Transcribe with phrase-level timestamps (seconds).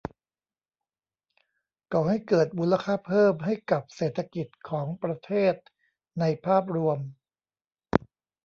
[1.93, 5.53] ก่อให้เกิดมูลค่าเพิ่มให้กับเศรษฐกิจของประเทศ
[6.19, 6.97] ในภาพรวม